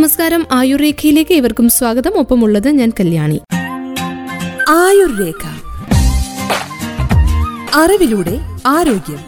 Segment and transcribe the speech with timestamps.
[0.00, 0.46] നമസ്കാരം.
[0.52, 2.18] ആയുർരേഖയിലേക്ക് ഇവർക്കും സ്വാഗതം.
[2.18, 3.40] ഒപ്പമുള്ളത് ഞാൻ കല്യാണി.
[4.68, 5.46] ആയുർരേഖ.
[7.74, 9.18] അറിവിലൂടെ ആരോഗ്യം.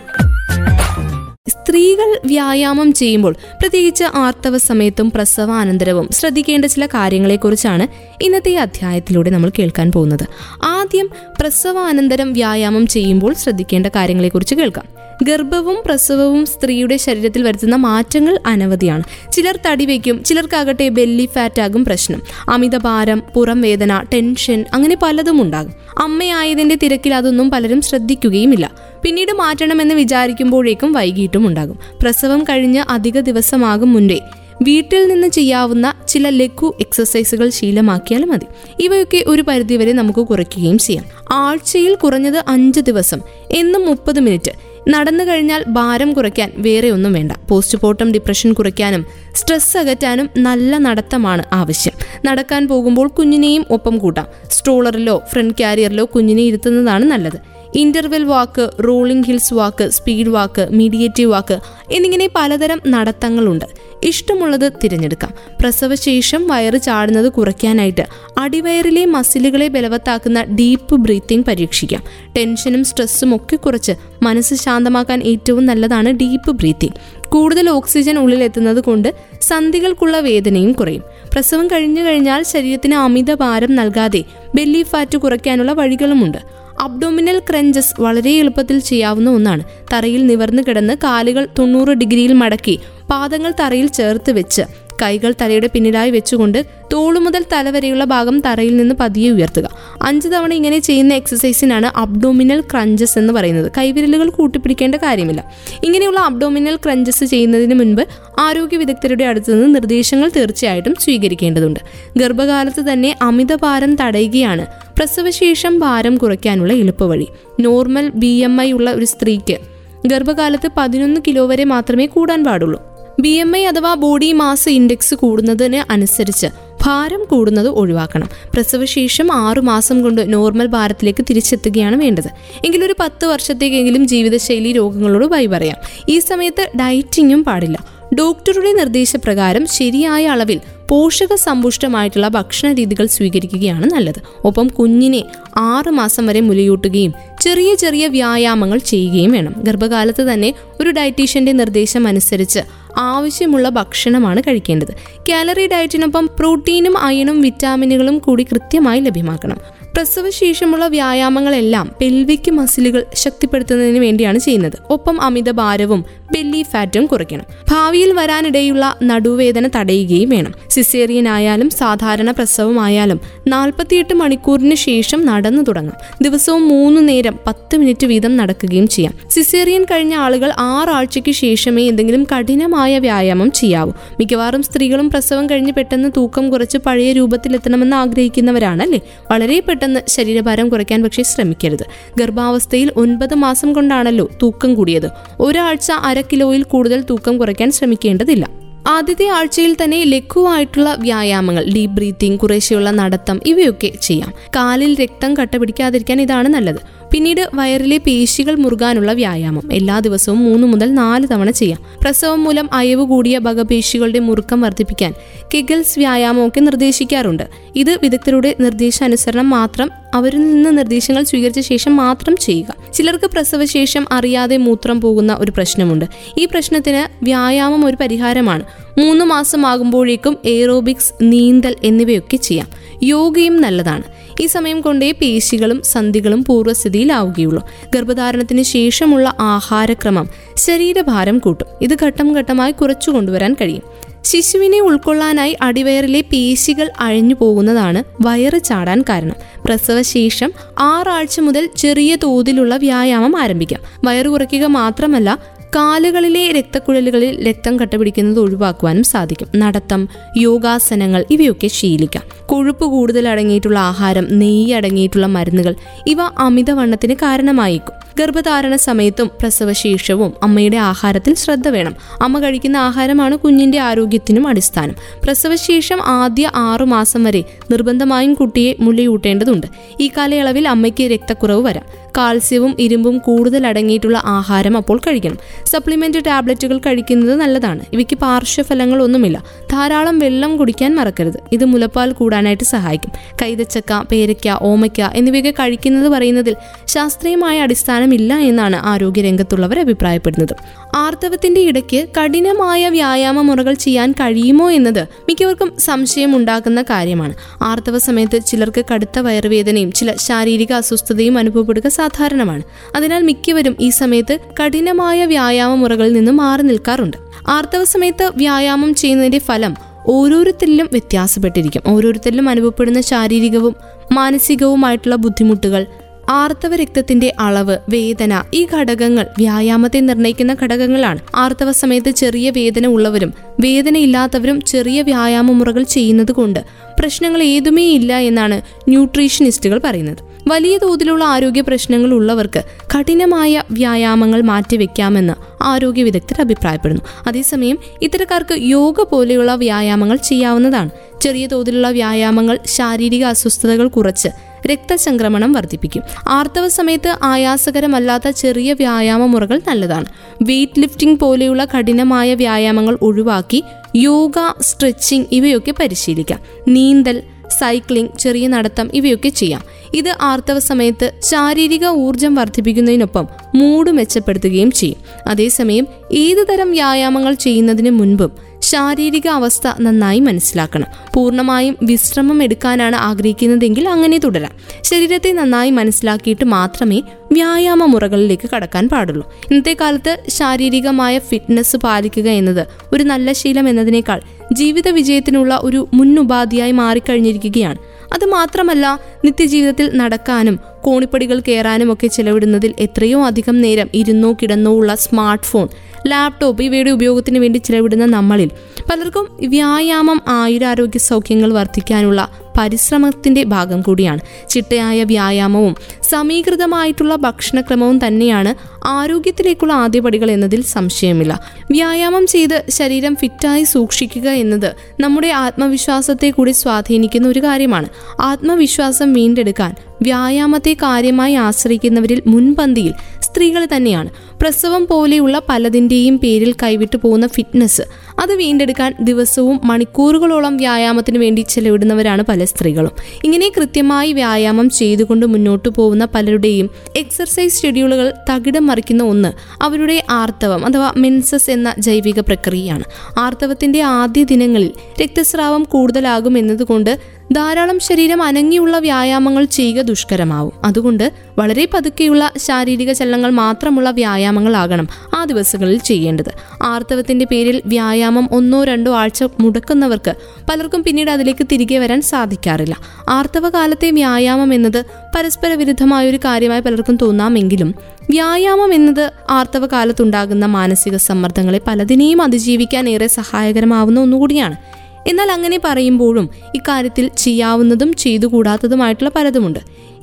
[1.48, 7.86] സ്ത്രീകൾ വ്യായാമം ചെയ്യുമ്പോൾ പ്രത്യേകിച്ച് ആർത്തവ സമയത്തും പ്രസവാനന്തരവും ശ്രദ്ധിക്കേണ്ട ചില കാര്യങ്ങളെക്കുറിച്ചാണ്
[8.25, 10.27] ഇന്നത്തെ അധ്യായത്തിലൂടെ നമ്മൾ കേൾക്കാൻ പോകുന്നത്.
[10.64, 11.11] ആദ്യം
[11.41, 14.84] പ്രസവാനന്തരം വ്യായാമം ചെയ്യുമ്പോൾ ശ്രദ്ധിക്കേണ്ട കാര്യങ്ങളെക്കുറിച്ച് കേൾക്കാം.
[15.23, 19.02] ഗർഭവും പ്രസവവും സ്ത്രീയുടെ ശരീരത്തിൽ വരുത്തുന്ന മാറ്റങ്ങൾ അനവധിയാണ്.
[19.32, 22.22] ചിലർ തടി വയ്ക്കും ചിലർക്കാകട്ടെ ബെല്ലി ഫാറ്റ് ആകും പ്രശ്നം.
[22.50, 25.72] അമിതഭാരം പുറം വേദന ടെൻഷൻ അങ്ങനെ പലതും ഉണ്ടാകും.
[25.98, 28.71] അമ്മയായതിന്റെ തിരക്കിൽ അതൊന്നും പലരും ശ്രദ്ധിക്കുകയുമില്ല.
[29.03, 31.79] പിന്നീട് മാറ്റണമെന്ന് വിചാരിക്കുമ്പോഴേക്കും വൈകിട്ടും ഉണ്ടാകും.
[32.03, 34.20] പ്രസവം കഴിഞ്ഞ് അധിക ദിവസമാകും മുൻപേ.
[34.62, 38.47] വീട്ടിൽ നിന്ന് ചെയ്യാവുന്ന ചില ലഘു എക്സസൈസുകൾ ശീലമാക്കിയാൽ മതി.
[38.81, 41.05] ഇവയൊക്കെ ഒരു പരിധിവരെ നമുക്ക് കുറയ്ക്കുകയും ചെയ്യാം.
[41.33, 47.33] ആഴ്ചയിൽ കുറഞ്ഞത് അഞ്ച് ദിവസം എന്നും മുപ്പത് മിനിറ്റ് നടന്നു കഴിഞ്ഞാൽ ഭാരം കുറയ്ക്കാൻ വേറെ ഒന്നും വേണ്ട.
[47.48, 51.93] പോസ്റ്റ്മോർട്ടം ഡിപ്രഷൻ കുറയ്ക്കാനും സ്ട്രെസ് അകറ്റാനും നല്ല നടത്തമാണ് ആവശ്യം.
[52.25, 54.27] നടക്കാൻ പോകുമ്പോൾ കുഞ്ഞിനെയും ഒപ്പം കൂട്ടാം.
[54.51, 57.62] സ്ട്രോളറിലോ ഫ്രണ്ട് കാരിയറിലോ കുഞ്ഞിനെ ഇരുത്തുന്നതാണ് നല്ലത്.
[57.75, 61.59] Interval walk rolling hills walk speed walk meditative walk
[61.92, 63.65] എന്നിങ്ങനെ പലതരം നടത്തങ്ങളുണ്ട്.
[64.03, 65.33] ഇഷ്ടമുള്ളത് തിരഞ്ഞെടുക്കാം.
[65.61, 68.06] പ്രസവശേഷം വയറ് ചാടുന്നത് കുറയ്ക്കാനായിട്ട്
[68.39, 72.03] അടിവയറിലെ മസിലുകളെ ബലവത്താക്കുന്ന ഡീപ്പ് ബ്രീത്തിങ് പരീക്ഷിക്കാം.
[72.37, 80.20] ടെൻഷനും സ്ട്രെസ്സും ഒക്കെ കുറച്ച് മനസ്സ് ശാന്തമാക്കാൻ ഏറ്റവും നല്ലതാണ് ഡീപ്പ് ബ്രീത്തിങ് കൂടുതൽ ഓക്സിജൻ ഉള്ളിലെത്തുന്നത് കൊണ്ട് സന്ധികൾക്കുള്ള
[80.20, 81.03] വേദനയും കുറയും.
[81.33, 86.62] പ്രസവം കഴിഞ്ഞു കഴിഞ്ഞാൽ ശരീരത്തിന് അമിത ഭാരം നൽകാതെ ബെല്ലി ഫാറ്റ് കുറയ്ക്കാനുള്ള വഴികളുമുണ്ട്.
[86.83, 89.62] അബ്ഡോമിനൽ ക്രഞ്ചസ് വളരെ എളുപ്പത്തിൽ ചെയ്യാവുന്ന ഒന്നാണ്.
[89.92, 92.78] തറയിൽ നിവർന്നു കിടന്ന് കാലുകൾ തൊണ്ണൂറ് ഡിഗ്രിയിൽ മടക്കി
[93.11, 94.64] പാദങ്ങൾ തറയിൽ ചേർത്ത് വെച്ച്.
[95.03, 99.69] കൈകൾ തലയുടെ പിന്നിലായി വെച്ചുകൊണ്ട് തോളു മുതൽ തല വരെയുള്ള ഭാഗം തറയിൽ നിന്ന് പതിയെ ഉയർത്തുക.
[100.03, 103.72] അഞ്ച് തവണ ഇങ്ങനെ ചെയ്യുന്ന എക്സസൈസിനാണ് അബ്ഡോമിനൽ ക്രഞ്ചസ് എന്ന് പറയുന്നത്.
[103.78, 105.44] കൈവിരലുകൾ കൂട്ടിപ്പിടിക്കേണ്ട കാര്യമില്ല.
[105.84, 108.03] ഇങ്ങനെയുള്ള അബ്ഡോമിനൽ ക്രഞ്ചസ് ചെയ്യുന്നതിന് മുൻപ്
[108.39, 111.81] ആരോഗ്യ വിദഗ്ധരുടെ അടുത്ത് നിന്ന് നിർദ്ദേശങ്ങൾ തീർച്ചയായിട്ടും സ്വീകരിക്കേണ്ടതുണ്ട്.
[112.16, 114.66] ഗർഭകാലത്ത് തന്നെ അമിത ഭാരം തടയുകയാണ്
[114.97, 117.27] പ്രസവശേഷം ഭാരം കുറയ്ക്കാനുള്ള എളുപ്പവഴി.
[117.60, 119.59] നോർമൽ ബി എം ഐ ഉള്ള ഒരു സ്ത്രീക്ക്
[120.06, 122.91] ഗർഭകാലത്ത് പതിനൊന്ന് കിലോ വരെ മാത്രമേ കൂടാൻ പാടുള്ളൂ.
[123.21, 126.47] ബി എം ഐ അഥവാ ബോഡി മാസ് ഇൻഡെക്സ് കൂടുന്നതിന് അനുസരിച്ച്
[126.83, 128.28] ഭാരം കൂടുന്നത് ഒഴിവാക്കണം.
[128.55, 132.28] പ്രസവശേഷം ആറുമാസം കൊണ്ട് നോർമൽ ഭാരത്തിലേക്ക് തിരിച്ചെത്തുകയാണ് വേണ്ടത്.
[132.65, 135.77] എങ്കിലൊരു പത്ത് വർഷത്തേക്കെങ്കിലും ജീവിതശൈലി രോഗങ്ങളോട് ബൈ പറയാം.
[136.09, 137.87] ഈ സമയത്ത് ഡയറ്റിങ്ങും പാടില്ല.
[138.15, 144.22] ഡോക്ടറുടെ നിർദ്ദേശപ്രകാരം ശരിയായ അളവിൽ പോഷക സമ്പുഷ്ടമായിട്ടുള്ള ഭക്ഷണ രീതികൾ സ്വീകരിക്കുകയാണ് നല്ലത്.
[144.45, 145.25] ഒപ്പം കുഞ്ഞിനെ
[145.56, 149.55] ആറുമാസം വരെ മുലയൂട്ടുകയും ചെറിയ ചെറിയ വ്യായാമങ്ങൾ ചെയ്യുകയും വേണം.
[149.59, 152.61] ഗർഭകാലത്ത് തന്നെ ഒരു ഡയറ്റീഷ്യന്റെ നിർദ്ദേശം അനുസരിച്ച്
[152.98, 154.94] ആവശ്യമുള്ള ഭക്ഷണമാണ് കഴിക്കേണ്ടത്.
[155.28, 159.56] കാലറി ഡയറ്റിനൊപ്പം പ്രോട്ടീനും അയണും വിറ്റാമിനുകളും കൂടി കൃത്യമായി ലഭ്യമാക്കണം.
[159.94, 164.72] പ്രസവശേഷമുള്ള വ്യായാമങ്ങളെല്ലാം പെൽവിക്ക് മസിലുകൾ ശക്തിപ്പെടുത്തുന്നതിന് വേണ്ടിയാണ് ചെയ്യുന്നത്.
[164.91, 166.04] ഒപ്പം അമിത ഭാരവും
[166.34, 167.44] ബെല്ലി ഫാറ്റും കുറയ്ക്കണം.
[167.70, 170.54] ഭാവിയിൽ വരാനിടയുള്ള നടുവേദന തടയുകയും വേണം.
[170.70, 175.94] സിസേറിയൻ ആയാലും സാധാരണ പ്രസവമായാലും നാൽപ്പത്തിയെട്ട് മണിക്കൂറിന് ശേഷം നടന്നു തുടങ്ങാം.
[176.22, 179.15] ദിവസവും മൂന്ന് നേരം പത്ത് മിനിറ്റ് വീതം നടക്കുകയും ചെയ്യാം.
[179.31, 183.91] സിസേറിയൻ കഴിഞ്ഞ ആളുകൾ ആറാഴ്ചയ്ക്ക് ശേഷമേ എന്തെങ്കിലും കഠിനമായ വ്യായാമം ചെയ്യാവൂ.
[183.91, 189.00] മിക്കവാറും സ്ത്രീകളും പ്രസവം കഴിഞ്ഞ് പെട്ടെന്ന് തൂക്കം കുറച്ച് പഴയ രൂപത്തിലെത്തണമെന്ന് ആഗ്രഹിക്കുന്നവരാണല്ലേ?
[189.31, 191.87] വളരെ പെട്ടെന്ന് ശരീരഭാരം കുറയ്ക്കാൻ പക്ഷേ ശ്രമിക്കരുത്.
[192.19, 195.10] ഗർഭാവസ്ഥയിൽ ഒൻപത് മാസം കൊണ്ടാണല്ലോ തൂക്കം കൂടിയത്.
[195.41, 198.62] ഒരാഴ്ച അര കിലോയിൽ കൂടുതൽ തൂക്കം കുറയ്ക്കാൻ ശ്രമിക്കേണ്ടതില്ല.
[198.87, 204.33] ആദ്യത്തെ ആഴ്ചയിൽ തന്നെ ലഘുവായിട്ടുള്ള വ്യായാമങ്ങൾ ഡീപ് ബ്രീത്തിങ് കുറേശ്ശെയുള്ള നടത്തം ഇവയൊക്കെ ചെയ്യാം.
[204.56, 207.02] കാലിൽ രക്തം കട്ട പിടിക്കാതിരിക്കാൻ ഇതാണ് നല്ലത്.
[207.12, 209.73] പിന്നീട് വയറിലെ പേശികൾ മുറുകാനുള്ള വ്യായാമം.
[209.73, 211.81] എല്ലാ ദിവസവും മൂന്ന് മുതൽ നാല് തവണ ചെയ്യാം.
[212.03, 215.15] പ്രസവം മൂലം അയവ് കൂടിയ ഭഗപേശികളുടെ മുറുക്കം വർദ്ധിപ്പിക്കാൻ
[215.55, 217.43] കെഗൽസ് വ്യായാമമൊക്കെ നിർദ്ദേശിക്കാറുണ്ട്.
[217.77, 222.93] ഇത് വിദഗ്ധരുടെ നിർദ്ദേശാനുസരണം മാത്രം അവരിൽ നിന്ന് നിർദ്ദേശങ്ങൾ സ്വീകരിച്ച ശേഷം മാത്രം ചെയ്യുക.
[222.95, 226.05] ചിലർക്ക് പ്രസവശേഷം അറിയാതെ മൂത്രം പോകുന്ന ഒരു പ്രശ്നമുണ്ട്.
[226.39, 228.65] ഈ പ്രശ്നത്തിന് വ്യായാമം ഒരു പരിഹാരമാണ്.
[228.99, 232.69] മൂന്ന് മാസമാകുമ്പോഴേക്കും എയറോബിക്സ് നീന്തൽ എന്നിവയൊക്കെ ചെയ്യാം.
[233.03, 234.03] യോഗയും നല്ലതാണ്.
[234.41, 241.66] ഈ സമയം കൊണ്ടേ പേശികളും സന്ധികളും പൂർവസ്ഥിതിയിലാവുകയുള്ളൂ ഗർഭധാരണത്തിന് ശേഷമുള്ള ആഹാരക്രമം ശരീരഭാരം കൂട്ടും.
[241.82, 243.83] ഇത് ഘട്ടം ഘട്ടമായി കുറച്ചു കൊണ്ടുവരാൻ കഴിയും.
[244.24, 249.34] ശിശുവിനെ ഉൾക്കൊള്ളാനായി അടിവയറിലെ പേശികൾ അഴിഞ്ഞു പോകുന്നതാണ് വയറ് ചാടാൻ കാരണം.
[249.65, 253.80] പ്രസവശേഷം ആറാഴ്ച മുതൽ ചെറിയ തോതിലുള്ള വ്യായാമം ആരംഭിക്കാം.
[254.04, 255.39] വയറ് കുറയ്ക്കുക മാത്രമല്ല
[255.74, 259.48] കാലുകളിലെ രക്തക്കുഴലുകളിൽ രക്തം കട്ടപിടിക്കുന്നത് ഒഴിവാക്കുവാനും സാധിക്കും.
[259.56, 260.08] നടത്തം
[260.38, 262.22] യോഗാസനങ്ങൾ ഇവയൊക്കെ ശീലിക്കാം.
[262.46, 265.74] കൊഴുപ്പ് കൂടുതൽ അടങ്ങിയിട്ടുള്ള ആഹാരം നെയ്യ് അടങ്ങിയിട്ടുള്ള മരുന്നുകൾ
[266.06, 268.02] ഇവ അമിതവണ്ണത്തിന് കാരണമായേക്കും.
[268.19, 271.94] ഗർഭധാരണ സമയത്തും പ്രസവശേഷവും അമ്മയുടെ ആഹാരത്തിൽ ശ്രദ്ധ വേണം.
[272.22, 274.94] അമ്മ കഴിക്കുന്ന ആഹാരമാണ് കുഞ്ഞിന്റെ ആരോഗ്യത്തിനും അടിസ്ഥാനം.
[275.24, 279.66] പ്രസവശേഷം ആദ്യ ആറു മാസം വരെ നിർബന്ധമായും കുട്ടിയെ മുലയൂട്ടേണ്ടതുണ്ട്.
[280.00, 282.01] ഈ കാലയളവിൽ അമ്മയ്ക്ക് രക്തക്കുറവ് വരാം.
[282.16, 285.38] കാൽസ്യവും ഇരുമ്പും കൂടുതൽ അടങ്ങിയിട്ടുള്ള ആഹാരം അപ്പോൾ കഴിക്കണം.
[285.64, 287.84] സപ്ലിമെന്റ് ടാബ്ലറ്റുകൾ കഴിക്കുന്നത് നല്ലതാണ്.
[287.92, 289.44] ഇവയ്ക്ക് പാർശ്വഫലങ്ങളൊന്നുമില്ല.
[289.72, 291.40] ധാരാളം വെള്ളം കുടിക്കാൻ മറക്കരുത്.
[291.52, 293.10] ഇത് മുലപ്പാൽ കൂടാനായിട്ട് സഹായിക്കും.
[293.42, 296.56] കൈതച്ചക്ക പേരയ്ക്ക ഓമയ്ക്ക എന്നിവയൊക്കെ കഴിക്കുന്നത് പറയുന്നതിൽ
[296.86, 300.56] ശാസ്ത്രീയമായ അടിസ്ഥാനമില്ല എന്നാണ് ആരോഗ്യരംഗത്തുള്ളവർ അഭിപ്രായപ്പെടുന്നത്.
[300.96, 307.34] ആർത്തവത്തിന്റെ ഇടയ്ക്ക് കഠിനമായ വ്യായാമ മുറകൾ ചെയ്യാൻ കഴിയുമോ എന്നത് മിക്കവർക്കും സംശയം ഉണ്ടാക്കുന്ന കാര്യമാണ്.
[307.62, 312.62] ആർത്തവ സമയത്ത് ചിലർക്ക് കടുത്ത വയറുവേദനയും ചില ശാരീരിക അസ്വസ്ഥതയും അനുഭവപ്പെടുക സാധാരണമാണ്.
[312.96, 317.16] അതിനാൽ മിക്കവരും ഈ സമയത്ത് കഠിനമായ വ്യായാമ മുറകളിൽ നിന്നും മാറി നിൽക്കാറുണ്ട്.
[317.49, 319.75] ആർത്തവ സമയത്ത് വ്യായാമം ചെയ്യുന്നതിന്റെ ഫലം
[320.06, 321.82] ഓരോരുത്തരിലും വ്യത്യാസപ്പെട്ടിരിക്കും.
[321.87, 323.75] ഓരോരുത്തരിലും അനുഭവപ്പെടുന്ന ശാരീരികവും
[324.12, 325.87] മാനസികവുമായിട്ടുള്ള ബുദ്ധിമുട്ടുകൾ
[326.31, 331.20] ആർത്തവ രക്തത്തിന്റെ അളവ് വേദന ഈ ഘടകങ്ങൾ വ്യായാമത്തെ നിർണയിക്കുന്ന ഘടകങ്ങളാണ്.
[331.34, 336.60] ആർത്തവ സമയത്ത് ചെറിയ വേദന ഉള്ളവരും വേദന ഇല്ലാത്തവരും ചെറിയ വ്യായാമ മുറകൾ ചെയ്യുന്നത് കൊണ്ട്
[337.00, 340.31] പ്രശ്നങ്ങൾ ഏതുമേ ഇല്ല എന്നാണ് ന്യൂട്രീഷനിസ്റ്റുകൾ പറയുന്നത്.
[340.48, 342.62] വലിയ തോതിലുള്ള ആരോഗ്യ പ്രശ്നങ്ങൾ ഉള്ളവർക്ക്
[342.94, 347.02] കഠിനമായ വ്യായാമങ്ങൾ മാറ്റിവെക്കാമെന്ന് ആരോഗ്യ വിദഗ്ധർ അഭിപ്രായപ്പെടുന്നു.
[347.26, 350.90] അതേസമയം ഇത്തരക്കാർക്ക് യോഗ പോലെയുള്ള വ്യായാമങ്ങൾ ചെയ്യാവുന്നതാണ്.
[351.20, 354.28] ചെറിയ തോതിലുള്ള വ്യായാമങ്ങൾ ശാരീരിക അസ്വസ്ഥതകൾ കുറച്ച്
[354.66, 356.02] രക്തചംക്രമണം വർദ്ധിപ്പിക്കും.
[356.28, 360.04] ആർത്തവ സമയത്ത് ആയാസകരമല്ലാത്ത ചെറിയ വ്യായാമ മുറകൾ നല്ലതാണ്.
[360.42, 363.64] വെയ്റ്റ് ലിഫ്റ്റിംഗ് പോലെയുള്ള കഠിനമായ വ്യായാമങ്ങൾ ഒഴിവാക്കി
[363.96, 366.40] യോഗ സ്ട്രെച്ചിങ് ഇവയൊക്കെ പരിശീലിക്കാം.
[366.68, 367.22] നീന്തൽ
[367.58, 369.62] സൈക്ലിംഗ് ചെറിയ നടത്തം ഇവയൊക്കെ ചെയ്യാം.
[369.94, 375.00] ഇത് ആർത്തവ സമയത്ത് ശാരീരിക ഊർജം വർദ്ധിപ്പിക്കുന്നതിനൊപ്പം മൂഡ് മെച്ചപ്പെടുത്തുകയും ചെയ്യും.
[375.28, 380.86] അതേസമയം ഏതുതരം വ്യായാമങ്ങൾ ചെയ്യുന്നതിന് മുൻപും ശാരീരിക അവസ്ഥ നന്നായി മനസ്സിലാക്കണം.
[381.14, 384.52] പൂർണമായും വിശ്രമം എടുക്കാനാണ് ആഗ്രഹിക്കുന്നതെങ്കിൽ അങ്ങനെ തുടരാം.
[384.82, 389.32] ശരീരത്തെ നന്നായി മനസ്സിലാക്കിയിട്ട് മാത്രമേ വ്യായാമ മുറകളിലേക്ക് കടക്കാൻ പാടുള്ളൂ.
[389.50, 394.20] ഇന്നത്തെ കാലത്ത് ശാരീരികമായ ഫിറ്റ്നസ് പാലിക്കുക എന്നത് ഒരു നല്ല ശീലം എന്നതിനേക്കാൾ
[394.52, 397.91] ജീവിത വിജയത്തിനുള്ള ഒരു മുന്നുപാധിയായി മാറിക്കഴിഞ്ഞിരിക്കുകയാണ്.
[398.12, 405.44] അത് മാത്രമല്ല നിത്യജീവിതത്തിൽ നടക്കാനും കോണിപ്പടികൾ കയറാനും ഒക്കെ ചെലവിടുന്നതിൽ എത്രയോ അധികം നേരം ഇരുന്നോ കിടന്നോ ഉള്ള സ്മാർട്ട്
[405.44, 405.68] ഫോൺ
[406.06, 408.50] ലാപ്ടോപ്പ് ഇവയുടെ ഉപയോഗത്തിന് വേണ്ടി ചെലവിടുന്ന നമ്മളിൽ.
[408.90, 414.20] പലർക്കും വ്യായാമം ആയുരാരോഗ്യ സൗഖ്യങ്ങൾ വർദ്ധിക്കാനുള്ള പരിശ്രമത്തിന്റെ ഭാഗം കൂടിയാണ്.
[414.48, 421.40] ചിട്ടയായ വ്യായാമവും സമീകൃതമായിട്ടുള്ള ഭക്ഷണക്രമവും തന്നെയാണ് ആരോഗ്യത്തിലേക്കുള്ള ആദ്യപടികൾ എന്നതിൽ സംശയമില്ല.
[421.70, 427.88] വ്യായാമം ചെയ്ത് ശരീരം ഫിറ്റായി സൂക്ഷിക്കുക എന്നത് നമ്മുടെ ആത്മവിശ്വാസത്തെ കൂടി സ്വാധീനിക്കുന്ന ഒരു കാര്യമാണ്.
[428.20, 434.11] ആത്മവിശ്വാസം വീണ്ടെടുക്കാൻ വ്യായാമത്തെ കാര്യമായി ആശ്രയിക്കുന്നവരിൽ മുൻപന്തിയിൽ സ്ത്രീകൾ തന്നെയാണ്.
[434.43, 437.82] പ്രസവം പോലെയുള്ള പലതിന്റെയും പേരിൽ കൈവിട്ടു പോകുന്ന ഫിറ്റ്നസ്
[438.20, 442.90] അത് വീണ്ടെടുക്കാൻ ദിവസവും മണിക്കൂറുകളോളം വ്യായാമത്തിന് വേണ്ടി ചെലവിടുന്നവരാണ് പല സ്ത്രീകളും.
[443.25, 449.30] ഇങ്ങനെ കൃത്യമായി വ്യായാമം ചെയ്തുകൊണ്ട് മുന്നോട്ടു പോകുന്ന പലരുടെയും എക്സർസൈസ് ഷെഡ്യൂളുകൾ തകിടം മറിക്കുന്ന ഒന്ന്
[449.62, 452.84] അവരുടെ ആർത്തവം അഥവാ മെൻസസ് എന്ന ജൈവിക പ്രക്രിയയാണ്.
[453.19, 454.72] ആർത്തവത്തിന്റെ ആദ്യ ദിനങ്ങളിൽ
[455.02, 456.92] രക്തസ്രാവം കൂടുതലാകും എന്നതുകൊണ്ട്
[457.32, 460.52] ധാരാളം ശരീരം അനങ്ങിയുള്ള വ്യായാമങ്ങൾ ചെയ്യുക ദുഷ്കരമാവും.
[460.64, 466.32] അതുകൊണ്ട് വളരെ പതുക്കെയുള്ള ശാരീരിക ചലനങ്ങൾ മാത്രമുള്ള വ്യായാമങ്ങളാകണം ആ ദിവസങ്ങളിൽ ചെയ്യേണ്ടത്.
[466.62, 470.14] ആർത്തവത്തിന്റെ പേരിൽ വ്യായാമം ഒന്നോ രണ്ടോ ആഴ്ച മുടക്കുന്നവർക്ക്
[470.50, 472.76] പലർക്കും പിന്നീട് അതിലേക്ക് തിരികെ വരാൻ സാധിക്കാറില്ല.
[473.08, 474.84] ആർത്തവകാലത്തെ വ്യായാമം എന്നത്
[475.16, 477.74] പരസ്പര വിരുദ്ധമായ ഒരു കാര്യമായി പലർക്കും തോന്നാമെങ്കിലും
[478.10, 484.81] വ്യായാമം എന്നത് ആർത്തവകാലത്തുണ്ടാകുന്ന മാനസിക സമ്മർദ്ദങ്ങളെ പലതിനെയും അതിജീവിക്കാൻ ഏറെ സഹായകരമാവുന്ന ഒന്നുകൂടിയാണ്.
[485.06, 489.58] എന്നാൽ അങ്ങനെ പറയുമ്പോഴും ഇക്കാര്യത്തിൽ ചെയ്യാവുന്നതും ചെയ്തുകൂടാത്തതുമായിട്ടുള്ള പലതുമുണ്ട്.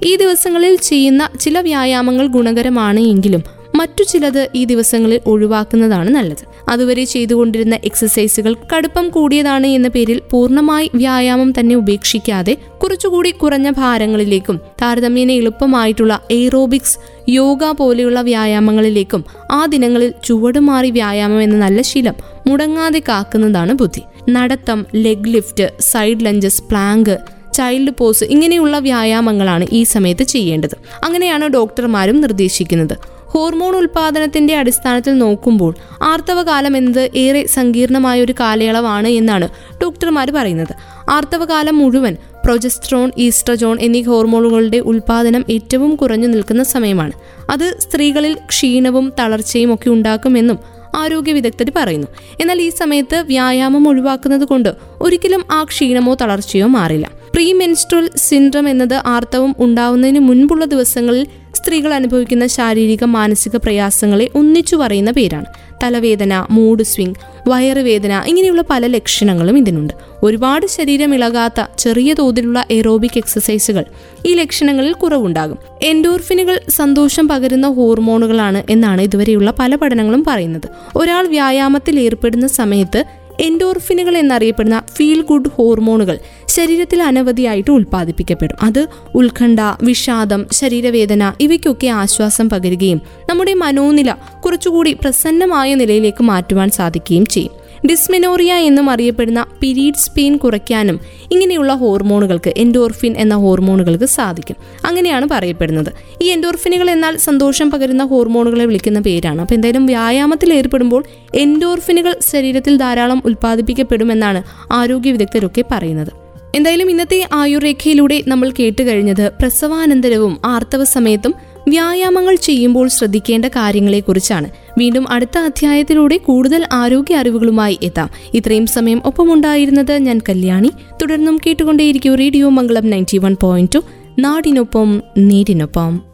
[0.05, 3.43] ഈ ദിവസങ്ങളിൽ ചെയ്യുന്ന ചില വ്യായാമങ്ങൾ ഗുണകരമാണ് എങ്കിലും
[3.75, 6.43] മറ്റു ചിലത് ഈ ദിവസങ്ങളിൽ ഒഴിവാക്കുന്നതാണ് നല്ലത്.
[6.69, 15.31] അതുവരെ ചെയ്തുകൊണ്ടിരുന്ന എക്സസൈസുകൾ കടുപ്പം കൂടിയതാണ് എന്ന പേരിൽ പൂർണമായി വ്യായാമം തന്നെ ഉപേക്ഷിക്കാതെ കുറച്ചുകൂടി കുറഞ്ഞ ഭാരങ്ങളിലേക്കും താരതമ്യേന
[15.31, 22.13] എളുപ്പമായിട്ടുള്ള എയ്റോബിക്സ് യോഗ പോലെയുള്ള വ്യായാമങ്ങളിലേക്കും ആ ദിനങ്ങളിൽ ചുവടുമാറി വ്യായാമം എന്ന നല്ല ശീലം
[22.47, 24.01] മുടങ്ങാതെ കാക്കുന്നതാണ് ബുദ്ധി.
[24.29, 27.19] നടത്തം leg lift side lunges plank
[27.53, 30.75] child pose ഇങ്ങനെയുള്ള വ്യായാമങ്ങളാണ് ഈ സമയത്ത് ചെയ്യേണ്ടത്.
[31.03, 32.97] അങ്ങനെയാണ് ഡോക്ടർമാരും നിർദ്ദേശിക്കുന്നത്.
[33.31, 39.49] ഹോർമോൺ ഉൽപാദനത്തിന്റെ അടിസ്ഥാനത്തിൽ നോക്കുമ്പോൾ ആർത്തവകാലം എന്നത് ഏറെ സങ്കീർണമായ ഒരു കാലയളവാണ് എന്നാണ്
[39.83, 40.73] ഡോക്ടർമാർ പറയുന്നത്.
[41.09, 47.11] ആർത്തവകാലം മുഴുവൻ പ്രൊജസ്ട്രോൺ ഈസ്ട്രജോൺ എന്നീ ഹോർമോണുകളുടെ ഉൽപാദനം ഏറ്റവും കുറഞ്ഞു നിൽക്കുന്ന സമയമാണ്.
[47.49, 50.59] അത് സ്ത്രീകളിൽ ക്ഷീണവും തളർച്ചയും ഒക്കെ ഉണ്ടാക്കുമെന്നും
[50.95, 52.07] ആരോഗ്യ വിദഗ്ധർ പറയുന്നു.
[52.39, 57.11] എന്നാൽ ഈ സമയത്ത് വ്യായാമം ഒഴിവാക്കുന്നത് കൊണ്ട് ഒരിക്കലും ആ ക്ഷീണമോ തളർച്ചയോ മാറില്ല.
[57.35, 65.11] പ്രീ മെൻസ്ട്രൽ സിൻഡ്രം എന്നത് ആർത്തവം ഉണ്ടാവുന്നതിന് മുൻപുള്ള ദിവസങ്ങളിൽ സ്ത്രീകൾ അനുഭവിക്കുന്ന ശാരീരിക മാനസിക പ്രയാസങ്ങളെ ഒന്നിച്ചു പറയുന്ന
[65.11, 65.45] പേരാണ്.
[65.83, 67.15] തലവേദന മൂഡ് സ്വിംഗ്
[67.47, 69.93] വയറുവേദന ഇങ്ങനെയുള്ള പല ലക്ഷണങ്ങളും ഇതിനുണ്ട്.
[70.23, 73.85] ഒരുപാട് ശരീരം ഇളകാത്ത ചെറിയ തോതിലുള്ള എറോബിക് എക്സസൈസുകൾ
[74.25, 75.57] ഈ ലക്ഷണങ്ങളിൽ കുറവുണ്ടാകും.
[75.81, 80.69] എൻഡോർഫിനുകൾ സന്തോഷം പകരുന്ന ഹോർമോണുകളാണ് എന്നാണ് ഇതുവരെയുള്ള പല പഠനങ്ങളും പറയുന്നത്.
[80.95, 83.03] ഒരാൾ വ്യായാമത്തിൽ ഏർപ്പെടുന്ന സമയത്ത്
[83.39, 88.55] എൻഡോർഫിനുകൾ എന്നറിയപ്പെടുന്ന ഫീൽ ഗുഡ് ഹോർമോണുകൾ ശരീരത്തിൽ അനവധിയായിട്ട് ഉൽപ്പാദിപ്പിക്കപ്പെടും.
[88.63, 94.15] അത് ഉത്കണ്ഠ വിഷാദം ശരീരവേദന ഇവയ്ക്കൊക്കെ ആശ്വാസം പകരുകയും നമ്മുടെ മനോനില
[94.45, 97.58] കുറച്ചുകൂടി പ്രസന്നമായ നിലയിലേക്ക് മാറ്റുവാൻ സാധിക്കുകയും ചെയ്യും.
[97.85, 100.99] ഡിസ്മെനോറിയ എന്നും അറിയപ്പെടുന്ന പിരീഡ്സ് പെയിൻ കുറയ്ക്കാനും
[101.31, 104.55] ഇങ്ങനെയുള്ള ഹോർമോണുകൾക്ക് എൻഡോർഫിൻ എന്ന ഹോർമോണുകൾക്ക് സാധിക്കും.
[104.85, 105.93] അങ്ങനെയാണ് പറയപ്പെടുന്നത്.
[106.21, 109.41] ഈ എൻഡോർഫിനുകൾ എന്നാൽ സന്തോഷം പകരുന്ന ഹോർമോണുകളെ വിളിക്കുന്ന പേരാണ്.
[109.41, 111.03] അപ്പോൾ എന്തായാലും വ്യായാമത്തിൽ ഏർപ്പെടുമ്പോൾ
[111.35, 114.43] എൻഡോർഫിനുകൾ ശരീരത്തിൽ ധാരാളം ഉൽപ്പാദിപ്പിക്കപ്പെടുമെന്നാണ്
[114.73, 116.11] ആരോഗ്യ വിദഗ്ധരൊക്കെ പറയുന്നത്.
[116.55, 121.33] എന്തായാലും ഇന്നത്തെ ആയുർരേഖയിലൂടെ നമ്മൾ കേട്ട് കഴിഞ്ഞത് പ്രസവാനന്തരവും ആർത്തവ സമയത്തും
[121.67, 124.49] വ്യായാമങ്ങൾ ചെയ്യുമ്പോൾ ശ്രദ്ധിക്കേണ്ട കാര്യങ്ങളെക്കുറിച്ചാണ്.
[124.79, 128.09] വീണ്ടും അടുത്ത അധ്യായത്തിലൂടെ കൂടുതൽ ആരോഗ്യ അറിവുകളുമായി എത്താം.
[128.33, 130.71] ഇത്രയും സമയം ഒപ്പമുണ്ടായിരുന്നത് ഞാൻ കല്യാണി.
[131.01, 133.81] തുടർന്നും കേട്ടുകൊണ്ടേയിരിക്കും radio Mangalam ninety one point
[134.19, 136.08] നാടിനൊപ്പം നേരിനൊപ്പം.